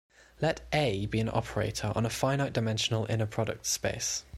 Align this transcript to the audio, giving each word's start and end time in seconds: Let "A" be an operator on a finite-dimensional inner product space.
Let 0.41 0.61
"A" 0.73 1.05
be 1.05 1.19
an 1.19 1.29
operator 1.31 1.91
on 1.95 2.07
a 2.07 2.09
finite-dimensional 2.09 3.05
inner 3.07 3.27
product 3.27 3.67
space. 3.67 4.25